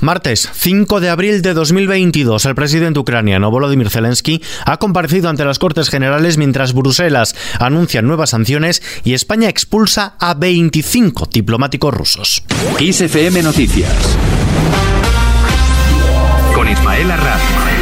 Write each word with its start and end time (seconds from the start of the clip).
Martes 0.00 0.48
5 0.52 1.00
de 1.00 1.08
abril 1.08 1.42
de 1.42 1.54
2022, 1.54 2.44
el 2.44 2.54
presidente 2.54 2.98
ucraniano 2.98 3.50
Volodymyr 3.50 3.90
Zelensky 3.90 4.42
ha 4.64 4.76
comparecido 4.78 5.28
ante 5.28 5.44
las 5.44 5.58
Cortes 5.58 5.90
Generales 5.90 6.36
mientras 6.36 6.72
Bruselas 6.72 7.34
anuncia 7.58 8.02
nuevas 8.02 8.30
sanciones 8.30 8.82
y 9.04 9.14
España 9.14 9.48
expulsa 9.48 10.14
a 10.20 10.34
25 10.34 11.28
diplomáticos 11.32 11.92
rusos. 11.94 12.42
Noticias 13.42 13.92
con 16.54 16.68
Ismael 16.68 17.10
Arras. 17.10 17.77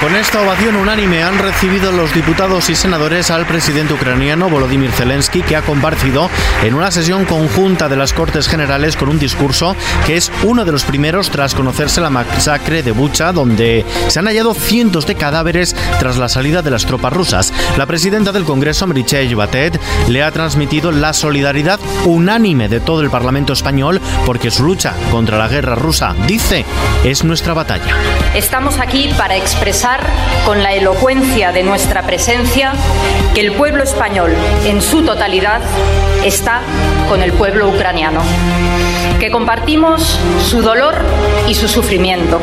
Con 0.00 0.16
esta 0.16 0.40
ovación 0.40 0.76
unánime 0.76 1.22
han 1.22 1.38
recibido 1.38 1.92
los 1.92 2.14
diputados 2.14 2.70
y 2.70 2.74
senadores 2.74 3.30
al 3.30 3.44
presidente 3.44 3.92
ucraniano 3.92 4.48
Volodymyr 4.48 4.90
Zelensky, 4.92 5.42
que 5.42 5.56
ha 5.56 5.62
comparecido 5.62 6.30
en 6.62 6.72
una 6.72 6.90
sesión 6.90 7.26
conjunta 7.26 7.86
de 7.90 7.96
las 7.96 8.14
Cortes 8.14 8.48
Generales 8.48 8.96
con 8.96 9.10
un 9.10 9.18
discurso 9.18 9.76
que 10.06 10.16
es 10.16 10.32
uno 10.42 10.64
de 10.64 10.72
los 10.72 10.84
primeros 10.84 11.28
tras 11.28 11.54
conocerse 11.54 12.00
la 12.00 12.08
masacre 12.08 12.82
de 12.82 12.92
Bucha, 12.92 13.32
donde 13.32 13.84
se 14.08 14.18
han 14.18 14.24
hallado 14.24 14.54
cientos 14.54 15.06
de 15.06 15.16
cadáveres 15.16 15.76
tras 15.98 16.16
la 16.16 16.30
salida 16.30 16.62
de 16.62 16.70
las 16.70 16.86
tropas 16.86 17.12
rusas. 17.12 17.52
La 17.76 17.84
presidenta 17.84 18.32
del 18.32 18.44
Congreso, 18.44 18.86
Merichel 18.86 19.36
Batet, 19.36 19.78
le 20.08 20.22
ha 20.22 20.30
transmitido 20.30 20.92
la 20.92 21.12
solidaridad 21.12 21.78
unánime 22.06 22.70
de 22.70 22.80
todo 22.80 23.02
el 23.02 23.10
Parlamento 23.10 23.52
español 23.52 24.00
porque 24.24 24.50
su 24.50 24.64
lucha 24.64 24.94
contra 25.10 25.36
la 25.36 25.48
guerra 25.48 25.74
rusa, 25.74 26.14
dice, 26.26 26.64
es 27.04 27.22
nuestra 27.22 27.52
batalla. 27.52 27.94
Estamos 28.34 28.78
aquí 28.78 29.10
para 29.18 29.36
expresar 29.36 29.89
con 30.44 30.62
la 30.62 30.74
elocuencia 30.74 31.52
de 31.52 31.62
nuestra 31.62 32.02
presencia 32.02 32.72
que 33.34 33.40
el 33.40 33.52
pueblo 33.52 33.82
español 33.82 34.32
en 34.64 34.80
su 34.82 35.02
totalidad 35.02 35.60
está 36.24 36.60
con 37.08 37.22
el 37.22 37.32
pueblo 37.32 37.68
ucraniano, 37.68 38.20
que 39.18 39.30
compartimos 39.30 40.18
su 40.48 40.62
dolor 40.62 40.94
y 41.48 41.54
su 41.54 41.66
sufrimiento, 41.66 42.40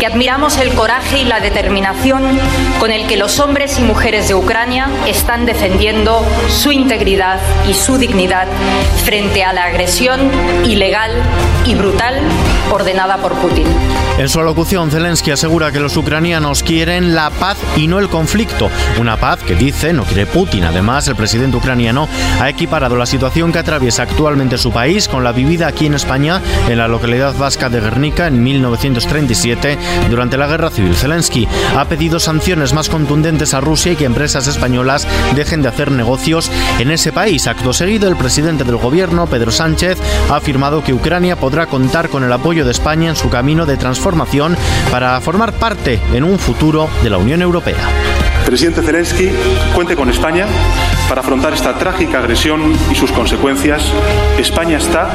que 0.00 0.06
admiramos 0.06 0.56
el 0.58 0.72
coraje 0.72 1.20
y 1.20 1.24
la 1.24 1.40
determinación 1.40 2.22
con 2.80 2.90
el 2.90 3.06
que 3.06 3.16
los 3.16 3.38
hombres 3.40 3.78
y 3.78 3.82
mujeres 3.82 4.28
de 4.28 4.34
Ucrania 4.34 4.88
están 5.06 5.46
defendiendo 5.46 6.24
su 6.48 6.72
integridad 6.72 7.38
y 7.68 7.74
su 7.74 7.98
dignidad 7.98 8.46
frente 9.04 9.44
a 9.44 9.52
la 9.52 9.64
agresión 9.64 10.30
ilegal 10.64 11.10
y 11.66 11.74
brutal 11.74 12.14
ordenada 12.70 13.18
por 13.18 13.34
Putin. 13.34 13.66
En 14.18 14.28
su 14.28 14.40
alocución, 14.40 14.90
Zelensky 14.90 15.30
asegura 15.30 15.70
que 15.70 15.80
los 15.80 15.96
ucranianos 15.96 16.62
quieren 16.62 16.77
la 16.86 17.30
paz 17.30 17.58
y 17.76 17.88
no 17.88 17.98
el 17.98 18.08
conflicto. 18.08 18.70
Una 19.00 19.16
paz 19.16 19.40
que 19.40 19.56
dice 19.56 19.92
no 19.92 20.04
quiere 20.04 20.26
Putin. 20.26 20.62
Además, 20.62 21.08
el 21.08 21.16
presidente 21.16 21.56
ucraniano 21.56 22.08
ha 22.40 22.48
equiparado 22.48 22.96
la 22.96 23.04
situación 23.04 23.50
que 23.50 23.58
atraviesa 23.58 24.04
actualmente 24.04 24.58
su 24.58 24.70
país 24.70 25.08
con 25.08 25.24
la 25.24 25.32
vivida 25.32 25.66
aquí 25.66 25.86
en 25.86 25.94
España, 25.94 26.40
en 26.68 26.78
la 26.78 26.86
localidad 26.86 27.36
vasca 27.36 27.68
de 27.68 27.80
Guernica, 27.80 28.28
en 28.28 28.44
1937, 28.44 29.76
durante 30.08 30.36
la 30.36 30.46
guerra 30.46 30.70
civil. 30.70 30.94
Zelensky 30.94 31.48
ha 31.76 31.84
pedido 31.86 32.20
sanciones 32.20 32.72
más 32.72 32.88
contundentes 32.88 33.54
a 33.54 33.60
Rusia 33.60 33.92
y 33.92 33.96
que 33.96 34.04
empresas 34.04 34.46
españolas 34.46 35.08
dejen 35.34 35.62
de 35.62 35.68
hacer 35.68 35.90
negocios 35.90 36.48
en 36.78 36.92
ese 36.92 37.10
país. 37.10 37.48
Acto 37.48 37.72
seguido, 37.72 38.08
el 38.08 38.16
presidente 38.16 38.62
del 38.62 38.76
gobierno, 38.76 39.26
Pedro 39.26 39.50
Sánchez, 39.50 39.98
ha 40.30 40.36
afirmado 40.36 40.84
que 40.84 40.94
Ucrania 40.94 41.34
podrá 41.34 41.66
contar 41.66 42.08
con 42.08 42.22
el 42.22 42.32
apoyo 42.32 42.64
de 42.64 42.70
España 42.70 43.10
en 43.10 43.16
su 43.16 43.28
camino 43.30 43.66
de 43.66 43.76
transformación 43.76 44.56
para 44.92 45.20
formar 45.20 45.52
parte 45.54 45.98
en 46.12 46.22
un 46.22 46.38
futuro 46.38 46.67
de 46.68 47.08
la 47.08 47.16
Unión 47.16 47.40
Europea. 47.40 48.07
Presidente 48.48 48.80
Zelensky, 48.80 49.28
cuente 49.74 49.94
con 49.94 50.08
España 50.08 50.46
para 51.06 51.20
afrontar 51.20 51.52
esta 51.52 51.74
trágica 51.74 52.18
agresión 52.18 52.72
y 52.90 52.94
sus 52.94 53.12
consecuencias. 53.12 53.82
España 54.38 54.78
está 54.78 55.10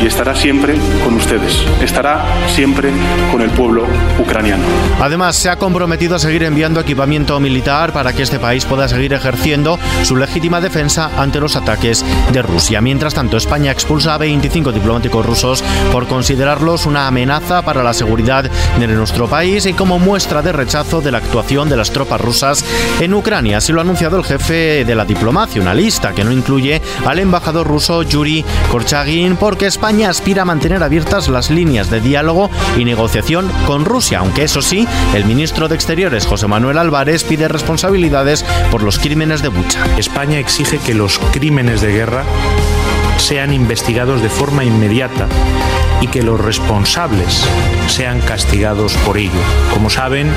y 0.00 0.06
estará 0.06 0.36
siempre 0.36 0.76
con 1.02 1.14
ustedes. 1.14 1.64
Estará 1.82 2.24
siempre 2.46 2.92
con 3.32 3.42
el 3.42 3.50
pueblo 3.50 3.88
ucraniano. 4.20 4.62
Además, 5.00 5.34
se 5.34 5.50
ha 5.50 5.56
comprometido 5.56 6.14
a 6.14 6.20
seguir 6.20 6.44
enviando 6.44 6.78
equipamiento 6.78 7.40
militar 7.40 7.92
para 7.92 8.12
que 8.12 8.22
este 8.22 8.38
país 8.38 8.64
pueda 8.64 8.86
seguir 8.86 9.12
ejerciendo 9.14 9.80
su 10.04 10.14
legítima 10.14 10.60
defensa 10.60 11.10
ante 11.16 11.40
los 11.40 11.56
ataques 11.56 12.04
de 12.32 12.42
Rusia. 12.42 12.80
Mientras 12.80 13.14
tanto, 13.14 13.36
España 13.36 13.72
expulsa 13.72 14.14
a 14.14 14.18
25 14.18 14.70
diplomáticos 14.70 15.26
rusos 15.26 15.64
por 15.90 16.06
considerarlos 16.06 16.86
una 16.86 17.08
amenaza 17.08 17.62
para 17.62 17.82
la 17.82 17.94
seguridad 17.94 18.48
de 18.78 18.86
nuestro 18.86 19.26
país 19.26 19.66
y 19.66 19.72
como 19.72 19.98
muestra 19.98 20.40
de 20.40 20.52
rechazo 20.52 21.00
de 21.00 21.10
la 21.10 21.18
actuación 21.18 21.68
de 21.68 21.76
las 21.76 21.90
tropas 21.90 22.20
rusas 22.20 22.64
en 23.00 23.14
Ucrania. 23.14 23.58
Así 23.58 23.72
lo 23.72 23.80
ha 23.80 23.82
anunciado 23.82 24.16
el 24.16 24.24
jefe 24.24 24.84
de 24.84 24.94
la 24.94 25.04
diplomacia, 25.04 25.60
una 25.60 25.74
lista 25.74 26.12
que 26.12 26.24
no 26.24 26.32
incluye 26.32 26.80
al 27.04 27.18
embajador 27.18 27.66
ruso 27.66 28.02
Yuri 28.02 28.44
Korchagin, 28.70 29.36
porque 29.36 29.66
España 29.66 30.10
aspira 30.10 30.42
a 30.42 30.44
mantener 30.44 30.82
abiertas 30.82 31.28
las 31.28 31.50
líneas 31.50 31.90
de 31.90 32.00
diálogo 32.00 32.50
y 32.76 32.84
negociación 32.84 33.50
con 33.66 33.84
Rusia, 33.84 34.20
aunque 34.20 34.44
eso 34.44 34.62
sí, 34.62 34.86
el 35.14 35.24
ministro 35.24 35.68
de 35.68 35.74
Exteriores, 35.74 36.26
José 36.26 36.46
Manuel 36.46 36.78
Álvarez, 36.78 37.24
pide 37.24 37.48
responsabilidades 37.48 38.44
por 38.70 38.82
los 38.82 38.98
crímenes 38.98 39.42
de 39.42 39.48
Bucha. 39.48 39.84
España 39.98 40.38
exige 40.38 40.78
que 40.78 40.94
los 40.94 41.18
crímenes 41.32 41.80
de 41.80 41.92
guerra 41.92 42.24
sean 43.18 43.52
investigados 43.52 44.22
de 44.22 44.28
forma 44.28 44.64
inmediata 44.64 45.26
y 46.00 46.08
que 46.08 46.22
los 46.22 46.40
responsables 46.40 47.44
sean 47.88 48.20
castigados 48.20 48.94
por 48.98 49.18
ello. 49.18 49.40
Como 49.72 49.90
saben, 49.90 50.30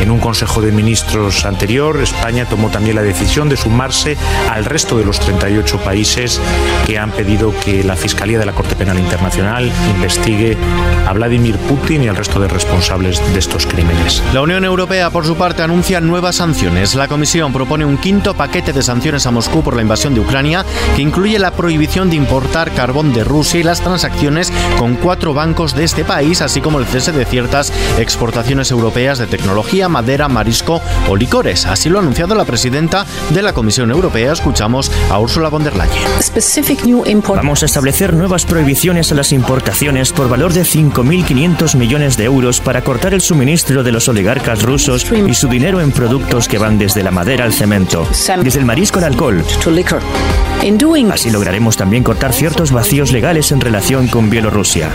en 0.00 0.10
un 0.10 0.18
Consejo 0.18 0.60
de 0.60 0.72
Ministros 0.72 1.44
anterior, 1.44 2.00
España 2.02 2.46
tomó 2.46 2.70
también 2.70 2.96
la 2.96 3.02
decisión 3.02 3.48
de 3.48 3.56
sumarse 3.56 4.16
al 4.50 4.64
resto 4.64 4.98
de 4.98 5.04
los 5.04 5.20
38 5.20 5.78
países 5.78 6.40
que 6.86 6.98
han 6.98 7.10
pedido 7.10 7.54
que 7.64 7.82
la 7.82 7.96
Fiscalía 7.96 8.38
de 8.38 8.46
la 8.46 8.52
Corte 8.52 8.76
Penal 8.76 8.98
Internacional 8.98 9.70
investigue 9.94 10.56
a 11.06 11.12
Vladimir 11.12 11.56
Putin 11.56 12.02
y 12.02 12.08
al 12.08 12.16
resto 12.16 12.40
de 12.40 12.48
responsables 12.48 13.20
de 13.32 13.38
estos 13.38 13.66
crímenes. 13.66 14.22
La 14.32 14.42
Unión 14.42 14.64
Europea, 14.64 15.10
por 15.10 15.24
su 15.24 15.36
parte, 15.36 15.62
anuncia 15.62 16.00
nuevas 16.00 16.36
sanciones. 16.36 16.94
La 16.94 17.08
Comisión 17.08 17.52
propone 17.52 17.84
un 17.84 17.98
quinto 17.98 18.34
paquete 18.34 18.72
de 18.72 18.82
sanciones 18.82 19.26
a 19.26 19.30
Moscú 19.30 19.62
por 19.62 19.76
la 19.76 19.82
invasión 19.82 20.14
de 20.14 20.20
Ucrania, 20.20 20.64
que 20.94 21.02
incluye 21.02 21.38
la 21.38 21.52
prohibición 21.52 22.10
de 22.10 22.16
importar 22.16 22.72
carbón 22.72 23.12
de 23.12 23.24
Rusia 23.24 23.60
y 23.60 23.62
las 23.62 23.80
transacciones 23.80 24.52
con 24.78 24.96
cuatro 24.96 25.34
bancos 25.34 25.74
de 25.74 25.84
este 25.84 26.04
país, 26.04 26.42
así 26.42 26.60
como 26.60 26.78
el 26.78 26.86
cese 26.86 27.12
de 27.12 27.24
ciertas 27.24 27.72
exportaciones 27.98 28.70
europeas 28.70 29.18
de 29.18 29.26
tecnología 29.26 29.85
madera, 29.88 30.28
marisco 30.28 30.80
o 31.08 31.16
licores. 31.16 31.66
Así 31.66 31.88
lo 31.88 31.98
ha 31.98 32.02
anunciado 32.02 32.34
la 32.34 32.44
presidenta 32.44 33.06
de 33.30 33.42
la 33.42 33.52
Comisión 33.52 33.90
Europea. 33.90 34.32
Escuchamos 34.32 34.90
a 35.10 35.18
Ursula 35.18 35.48
von 35.48 35.64
der 35.64 35.74
Leyen. 35.76 37.22
Vamos 37.28 37.62
a 37.62 37.66
establecer 37.66 38.14
nuevas 38.14 38.44
prohibiciones 38.44 39.12
a 39.12 39.14
las 39.14 39.32
importaciones 39.32 40.12
por 40.12 40.28
valor 40.28 40.52
de 40.52 40.62
5.500 40.62 41.76
millones 41.76 42.16
de 42.16 42.24
euros 42.24 42.60
para 42.60 42.82
cortar 42.82 43.14
el 43.14 43.20
suministro 43.20 43.82
de 43.82 43.92
los 43.92 44.08
oligarcas 44.08 44.62
rusos 44.62 45.06
y 45.10 45.34
su 45.34 45.48
dinero 45.48 45.80
en 45.80 45.92
productos 45.92 46.48
que 46.48 46.58
van 46.58 46.78
desde 46.78 47.02
la 47.02 47.10
madera 47.10 47.44
al 47.44 47.52
cemento, 47.52 48.08
desde 48.42 48.60
el 48.60 48.66
marisco 48.66 48.98
al 48.98 49.04
alcohol. 49.04 49.44
Así 51.12 51.30
lograremos 51.30 51.76
también 51.76 52.02
cortar 52.02 52.32
ciertos 52.32 52.72
vacíos 52.72 53.12
legales 53.12 53.52
en 53.52 53.60
relación 53.60 54.08
con 54.08 54.30
Bielorrusia. 54.30 54.90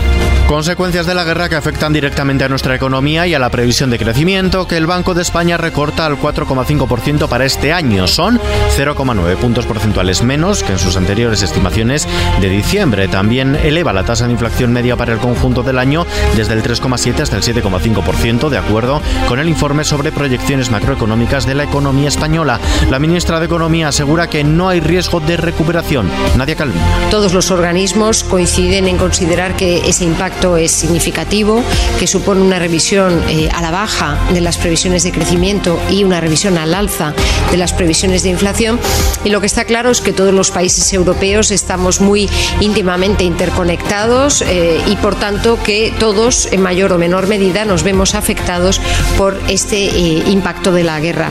Consecuencias 0.46 1.06
de 1.06 1.14
la 1.14 1.24
guerra 1.24 1.48
que 1.48 1.54
afectan 1.54 1.92
directamente 1.92 2.44
a 2.44 2.48
nuestra 2.48 2.74
economía 2.74 3.26
y 3.26 3.34
a 3.34 3.38
la 3.38 3.50
previsión 3.50 3.90
de 3.90 3.98
crecimiento 3.98 4.66
que 4.66 4.76
el 4.82 4.88
Banco 4.88 5.14
de 5.14 5.22
España 5.22 5.56
recorta 5.56 6.06
al 6.06 6.18
4,5% 6.18 7.28
para 7.28 7.44
este 7.44 7.72
año. 7.72 8.08
Son 8.08 8.40
0,9 8.76 9.36
puntos 9.36 9.64
porcentuales 9.64 10.24
menos 10.24 10.64
que 10.64 10.72
en 10.72 10.78
sus 10.80 10.96
anteriores 10.96 11.40
estimaciones 11.42 12.08
de 12.40 12.48
diciembre. 12.48 13.06
También 13.06 13.54
eleva 13.54 13.92
la 13.92 14.02
tasa 14.02 14.26
de 14.26 14.32
inflación 14.32 14.72
media 14.72 14.96
para 14.96 15.12
el 15.12 15.20
conjunto 15.20 15.62
del 15.62 15.78
año 15.78 16.04
desde 16.34 16.54
el 16.54 16.64
3,7 16.64 17.20
hasta 17.20 17.36
el 17.36 17.44
7,5%, 17.44 18.48
de 18.48 18.58
acuerdo 18.58 19.00
con 19.28 19.38
el 19.38 19.48
informe 19.48 19.84
sobre 19.84 20.10
proyecciones 20.10 20.72
macroeconómicas 20.72 21.46
de 21.46 21.54
la 21.54 21.62
economía 21.62 22.08
española. 22.08 22.58
La 22.90 22.98
ministra 22.98 23.38
de 23.38 23.46
Economía 23.46 23.86
asegura 23.86 24.28
que 24.28 24.42
no 24.42 24.68
hay 24.68 24.80
riesgo 24.80 25.20
de 25.20 25.36
recuperación. 25.36 26.10
Nadia 26.36 26.56
Calviño. 26.56 26.82
Todos 27.08 27.32
los 27.34 27.52
organismos 27.52 28.24
coinciden 28.24 28.88
en 28.88 28.98
considerar 28.98 29.54
que 29.54 29.88
ese 29.88 30.04
impacto 30.04 30.56
es 30.56 30.72
significativo, 30.72 31.62
que 32.00 32.08
supone 32.08 32.40
una 32.40 32.58
revisión 32.58 33.22
eh, 33.28 33.48
a 33.54 33.62
la 33.62 33.70
baja 33.70 34.18
de 34.32 34.40
las 34.40 34.56
previsiones 34.56 34.71
de 34.72 35.12
crecimiento 35.12 35.78
y 35.90 36.02
una 36.02 36.18
revisión 36.18 36.56
al 36.56 36.72
alza 36.72 37.12
de 37.50 37.58
las 37.58 37.74
previsiones 37.74 38.22
de 38.22 38.30
inflación. 38.30 38.80
Y 39.22 39.28
lo 39.28 39.40
que 39.40 39.46
está 39.46 39.64
claro 39.64 39.90
es 39.90 40.00
que 40.00 40.14
todos 40.14 40.32
los 40.32 40.50
países 40.50 40.90
europeos 40.94 41.50
estamos 41.50 42.00
muy 42.00 42.28
íntimamente 42.60 43.22
interconectados 43.22 44.40
eh, 44.40 44.80
y 44.86 44.96
por 44.96 45.14
tanto 45.14 45.62
que 45.62 45.92
todos 46.00 46.48
en 46.52 46.62
mayor 46.62 46.94
o 46.94 46.98
menor 46.98 47.26
medida 47.26 47.66
nos 47.66 47.82
vemos 47.82 48.14
afectados 48.14 48.80
por 49.18 49.38
este 49.48 49.76
eh, 49.76 50.22
impacto 50.28 50.72
de 50.72 50.84
la 50.84 50.98
guerra. 51.00 51.30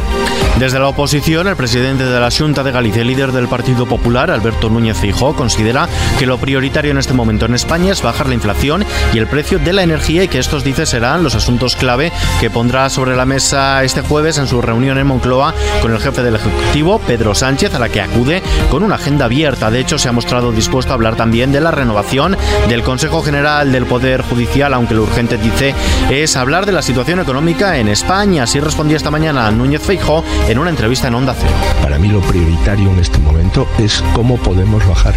Desde 0.60 0.78
la 0.78 0.90
oposición, 0.90 1.48
el 1.48 1.56
presidente 1.56 2.06
de 2.06 2.20
la 2.20 2.30
Junta 2.30 2.62
de 2.62 2.72
Galicia, 2.72 3.04
líder 3.04 3.32
del 3.32 3.48
Partido 3.48 3.88
Popular, 3.88 4.30
Alberto 4.30 4.70
Núñez 4.70 4.98
Feijóo, 4.98 5.36
considera 5.36 5.90
que 6.20 6.28
lo 6.28 6.38
prioritario 6.38 6.92
en 6.92 7.00
este 7.00 7.14
momento 7.14 7.48
en 7.48 7.56
España 7.56 7.92
es 7.92 8.04
bajar 8.04 8.28
la 8.28 8.36
inflación 8.36 8.86
y 9.14 9.18
el 9.18 9.26
precio 9.26 9.58
de 9.58 9.74
la 9.74 9.82
energía 9.82 10.24
y 10.24 10.28
que 10.28 10.38
estos, 10.38 10.64
dice, 10.64 10.86
serán 10.86 11.24
los 11.24 11.34
asuntos 11.34 11.76
clave 11.76 12.12
que 12.40 12.52
pondrá 12.52 12.90
sobre 12.90 13.16
la 13.16 13.26
mesa 13.26 13.31
este 13.36 14.02
jueves 14.02 14.38
en 14.38 14.48
su 14.48 14.62
reunión 14.62 14.98
en 14.98 15.08
Moncloa 15.08 15.54
con 15.82 15.92
el 15.92 16.00
jefe 16.00 16.22
del 16.24 16.36
Ejecutivo, 16.36 17.00
Pedro 17.00 17.34
Sánchez, 17.34 17.74
a 17.74 17.80
la 17.80 17.90
que 17.90 18.02
acude 18.02 18.42
con 18.70 18.84
una 18.84 18.96
agenda 18.96 19.26
abierta. 19.26 19.72
De 19.72 19.80
hecho, 19.80 19.98
se 19.98 20.10
ha 20.10 20.12
mostrado 20.12 20.52
dispuesto 20.52 20.92
a 20.92 20.96
hablar 20.96 21.16
también 21.16 21.52
de 21.52 21.62
la 21.62 21.72
renovación 21.72 22.38
del 22.68 22.84
Consejo 22.84 23.22
General 23.22 23.72
del 23.72 23.86
Poder 23.86 24.22
Judicial, 24.22 24.74
aunque 24.74 24.96
lo 24.96 25.04
urgente 25.04 25.38
dice 25.38 25.74
es 26.10 26.36
hablar 26.36 26.66
de 26.66 26.72
la 26.72 26.82
situación 26.82 27.20
económica 27.20 27.78
en 27.78 27.88
España. 27.88 28.44
Así 28.44 28.60
respondía 28.60 28.98
esta 28.98 29.12
mañana 29.12 29.50
Núñez 29.52 29.82
Feijó 29.82 30.24
en 30.48 30.60
una 30.60 30.70
entrevista 30.70 31.08
en 31.08 31.16
Onda 31.16 31.36
Cero. 31.38 31.54
Para 31.82 31.98
mí 31.98 32.10
lo 32.10 32.22
prioritario 32.22 32.92
en 32.92 33.00
este 33.00 33.20
momento 33.20 33.68
es 33.78 34.04
cómo 34.14 34.38
podemos 34.38 34.86
bajar 34.88 35.14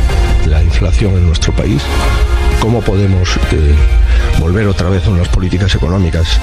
la 0.47 0.63
inflación 0.63 1.15
en 1.15 1.27
nuestro 1.27 1.53
país, 1.53 1.83
cómo 2.61 2.81
podemos 2.81 3.37
eh, 3.53 3.75
volver 4.41 4.67
otra 4.67 4.88
vez 4.88 5.06
a 5.06 5.11
unas 5.11 5.29
políticas 5.29 5.75
económicas 5.75 6.41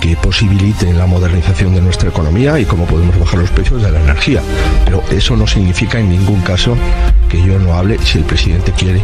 que 0.00 0.16
posibiliten 0.16 0.96
la 0.96 1.06
modernización 1.06 1.74
de 1.74 1.80
nuestra 1.80 2.08
economía 2.08 2.58
y 2.58 2.64
cómo 2.64 2.86
podemos 2.86 3.18
bajar 3.18 3.40
los 3.40 3.50
precios 3.50 3.82
de 3.82 3.90
la 3.90 4.00
energía. 4.00 4.42
Pero 4.84 5.02
eso 5.10 5.36
no 5.36 5.46
significa 5.46 5.98
en 5.98 6.10
ningún 6.10 6.40
caso 6.42 6.76
que 7.28 7.42
yo 7.42 7.58
no 7.58 7.74
hable, 7.74 7.98
si 7.98 8.18
el 8.18 8.24
presidente 8.24 8.72
quiere, 8.72 9.02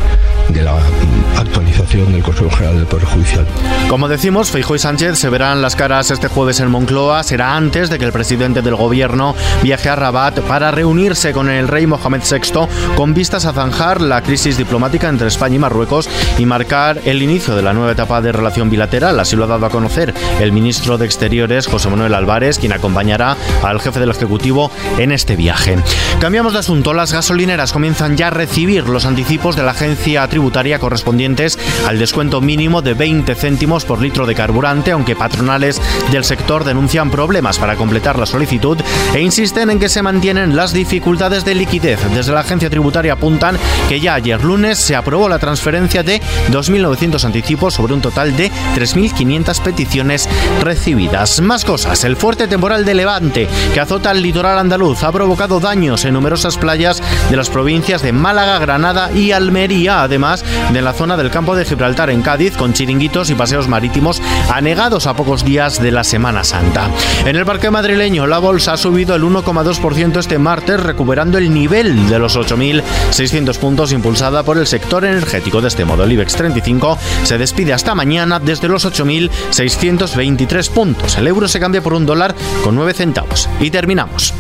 de 0.49 0.63
la 0.63 0.73
mm, 0.73 1.39
actualización 1.39 2.13
del 2.13 2.23
Consejo 2.23 2.51
General 2.51 2.77
del 2.77 2.87
Poder 2.87 3.07
Judicial. 3.07 3.47
Como 3.89 4.09
decimos, 4.09 4.51
Feijóo 4.51 4.77
y 4.77 4.79
Sánchez 4.79 5.19
se 5.19 5.29
verán 5.29 5.63
las 5.63 5.77
caras 5.77 6.11
este 6.11 6.29
jueves 6.29 6.61
en 6.61 6.71
Moncloa. 6.71 7.23
Será 7.23 7.57
antes 7.57 7.91
de 7.91 7.99
que 7.99 8.05
el 8.05 8.13
presidente 8.13 8.63
del 8.63 8.77
gobierno 8.77 9.35
viaje 9.63 9.89
a 9.89 9.97
Rabat 9.97 10.41
para 10.41 10.71
reunirse 10.71 11.33
con 11.33 11.51
el 11.51 11.69
rey 11.69 11.87
Mohamed 11.87 12.23
VI 12.23 12.67
con 12.97 13.15
vistas 13.15 13.45
a 13.45 13.53
zanjar 13.53 14.01
la 14.01 14.23
crisis 14.23 14.57
diplomática 14.57 15.09
entre 15.09 15.29
España 15.29 15.57
y 15.57 15.59
Marruecos 15.59 16.09
y 16.39 16.47
marcar 16.47 17.01
el 17.05 17.23
inicio 17.23 17.55
de 17.55 17.63
la 17.63 17.73
nueva 17.73 17.84
etapa 17.93 18.21
de 18.21 18.33
relación 18.33 18.71
bilateral. 18.71 19.19
Así 19.21 19.37
lo 19.37 19.45
ha 19.45 19.49
dado 19.49 19.67
a 19.67 19.71
conocer 19.71 20.15
el 20.41 20.53
ministro 20.53 20.99
de 20.99 21.07
Exteriores, 21.07 21.67
José 21.67 21.89
Manuel 21.89 22.15
Álvarez, 22.15 22.59
quien 22.59 22.73
acompañará 22.73 23.37
al 23.63 23.81
jefe 23.81 24.01
del 24.01 24.11
Ejecutivo 24.11 24.71
en 24.99 25.13
este 25.13 25.37
viaje. 25.37 25.77
Cambiamos 26.21 26.53
de 26.53 26.61
asunto. 26.61 26.95
Las 26.95 27.13
gasolineras 27.13 27.73
comienzan 27.73 28.17
ya 28.17 28.29
a 28.29 28.31
recibir 28.31 28.89
los 28.89 29.05
anticipos 29.05 29.57
de 29.57 29.63
la 29.63 29.73
agencia 29.73 30.27
tributaria 30.29 30.79
correspondientes 30.79 31.59
al 31.87 31.99
descuento 31.99 32.41
mínimo 32.41 32.83
de 32.83 32.95
20 32.95 33.35
céntimos 33.35 33.85
por 33.85 34.01
litro 34.01 34.27
de 34.27 34.35
carburante, 34.35 34.91
aunque 34.93 35.17
patronales 35.17 35.81
del 36.11 36.25
sector 36.25 36.65
denuncian 36.65 37.11
problemas 37.11 37.59
para 37.59 37.77
completar 37.77 38.19
la 38.19 38.27
solicitud 38.27 38.79
e 39.15 39.21
insisten 39.21 39.71
en 39.71 39.79
que 39.79 39.89
se 39.89 40.03
mantienen 40.03 40.57
las 40.57 40.73
dificultades 40.73 41.45
de 41.45 41.55
liquidez. 41.55 42.01
Desde 42.15 42.33
la 42.33 42.41
agencia 42.41 42.71
tributaria 42.71 43.15
apuntan 43.15 43.59
que 43.89 44.01
ya 44.01 44.15
ayer 44.15 44.43
lunes 44.43 44.79
se 44.79 44.97
aprobó 44.97 45.29
la 45.29 45.39
transferencia 45.39 46.03
de 46.03 46.21
2.900 46.51 47.25
anticipos 47.25 47.74
sobre 47.75 47.95
un 47.95 48.01
total 48.01 48.37
de 48.37 48.51
3.500 48.77 49.61
peticiones 49.61 50.29
recibidas. 50.63 51.41
Más 51.41 51.65
cosas, 51.65 52.05
el 52.05 52.17
fuerte 52.17 52.49
temporal 52.49 52.85
de 52.85 52.95
Levante 52.95 53.49
que 53.73 53.81
azota 53.81 54.13
el 54.13 54.23
litoral 54.23 54.59
andaluz 54.59 55.03
ha 55.03 55.13
provocado 55.13 55.61
daños 55.61 56.05
en 56.05 56.15
numerosas 56.15 56.57
playas 56.57 57.03
de 57.31 57.37
las 57.37 57.51
provincias 57.51 58.03
de 58.03 58.13
Málaga, 58.13 58.59
Granada 58.59 59.11
y 59.13 59.33
Almería, 59.33 60.03
además 60.03 60.45
de 60.73 60.83
la 60.83 60.93
zona 60.93 61.17
del 61.17 61.31
campo 61.31 61.57
de 61.57 61.65
Gibraltar 61.65 62.11
en 62.11 62.23
Cádiz, 62.23 62.57
con 62.57 62.73
chiringuitos 62.73 63.31
y 63.31 63.35
paseos 63.35 63.69
marítimos 63.69 64.23
anegados 64.53 65.07
a 65.07 65.15
pocos 65.15 65.45
días 65.45 65.83
de 65.83 65.91
la 65.91 66.05
Semana 66.05 66.45
Santa. 66.45 66.89
En 67.25 67.37
el 67.37 67.45
parque 67.45 67.71
madrileño, 67.71 68.27
la 68.27 68.39
bolsa 68.39 68.75
ha 68.75 68.77
subido 68.77 69.15
el 69.15 69.23
1,2% 69.23 70.19
este 70.19 70.39
martes, 70.39 70.81
recuperando 70.81 71.39
el 71.39 71.53
nivel 71.53 72.09
de 72.09 72.19
los 72.19 72.37
8.600 72.37 73.59
puntos 73.59 73.93
impulsada 73.93 74.43
por 74.43 74.59
el 74.59 74.67
sector 74.67 75.05
energético. 75.05 75.61
De 75.61 75.69
este 75.69 75.85
modo, 75.85 76.05
el 76.05 76.13
IBEX 76.13 76.37
35 76.37 76.99
se 77.25 77.39
despide 77.39 77.64
hasta 77.73 77.95
mañana 77.95 78.39
desde 78.39 78.69
los 78.69 78.85
8.623 78.87 80.71
puntos. 80.71 81.17
El 81.17 81.27
euro 81.27 81.49
se 81.49 81.61
cambia 81.61 81.83
por 81.83 81.95
un 81.95 82.07
dólar 82.07 82.35
con 82.63 82.75
9 82.75 82.95
centavos. 82.95 83.49
Y 83.61 83.71
terminamos. 83.71 84.35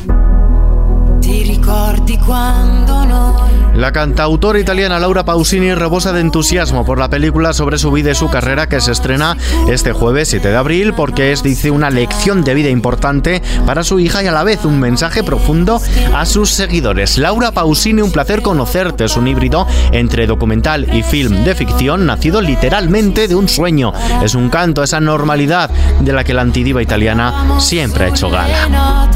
La 3.75 3.91
cantautora 3.91 4.61
italiana 4.61 5.01
Laura 5.01 5.25
Pausini 5.25 5.75
rebosa 5.75 6.13
de 6.13 6.21
entusiasmo 6.21 6.85
por 6.85 6.99
la 6.99 7.11
película 7.11 7.53
sobre 7.53 7.77
su 7.77 7.91
vida 7.91 8.13
y 8.13 8.15
su 8.15 8.31
carrera 8.31 8.69
que 8.69 8.81
se 8.81 8.93
estrena 8.93 9.37
este 9.69 9.93
jueves 9.93 10.29
7 10.29 10.49
de 10.49 10.57
abril 10.57 10.95
porque 10.95 11.33
es, 11.33 11.43
dice, 11.43 11.73
una 11.73 11.91
lección 11.91 12.45
de 12.45 12.55
vida 12.55 12.69
importante 12.69 13.43
para 13.67 13.83
su 13.83 13.99
hija 13.99 14.23
y 14.23 14.29
a 14.29 14.33
la 14.33 14.45
vez 14.45 14.65
un 14.65 14.79
mensaje 14.79 15.25
profundo 15.25 15.81
a 16.15 16.25
sus 16.25 16.51
seguidores. 16.51 17.19
Laura 17.19 17.51
Pausini, 17.51 18.01
un 18.01 18.13
placer 18.13 18.43
conocerte, 18.43 19.07
es 19.07 19.17
un 19.17 19.27
híbrido 19.27 19.67
entre 19.91 20.29
documental 20.29 20.95
y 20.95 21.03
film 21.03 21.43
de 21.43 21.57
ficción 21.57 22.07
nacido 22.07 22.41
literalmente 22.41 23.27
de 23.27 23.35
un 23.35 23.49
sueño. 23.49 23.93
Es 24.23 24.37
un 24.37 24.51
canto 24.51 24.83
a 24.83 24.85
esa 24.85 25.01
normalidad 25.01 25.69
de 26.01 26.13
la 26.13 26.23
que 26.23 26.33
la 26.33 26.43
antidiva 26.43 26.81
italiana 26.81 27.59
siempre 27.59 28.05
ha 28.05 28.09
hecho 28.09 28.31
gala. 28.31 29.11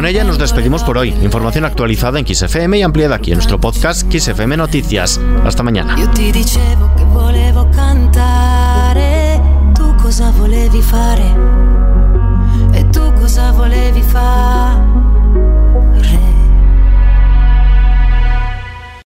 Con 0.00 0.06
ella 0.06 0.24
nos 0.24 0.38
despedimos 0.38 0.82
por 0.82 0.96
hoy. 0.96 1.10
Información 1.10 1.66
actualizada 1.66 2.18
en 2.18 2.26
XFM 2.26 2.78
y 2.78 2.82
ampliada 2.82 3.16
aquí 3.16 3.32
en 3.32 3.36
nuestro 3.36 3.60
podcast 3.60 4.10
XFM 4.10 4.56
Noticias. 4.56 5.20
Hasta 5.44 5.62
mañana. 5.62 5.94
Cosa 10.02 10.30
volevi 10.30 10.80
fare? 10.80 11.34
E 12.72 12.84
cosa 13.20 13.52
volevi 13.52 14.00
fare? 14.00 15.09